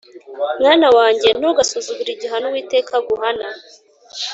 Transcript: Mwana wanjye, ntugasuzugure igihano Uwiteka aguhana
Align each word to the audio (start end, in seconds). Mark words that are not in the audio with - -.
Mwana 0.59 0.87
wanjye, 0.97 1.29
ntugasuzugure 1.37 2.09
igihano 2.13 2.45
Uwiteka 2.49 2.91
aguhana 2.99 3.47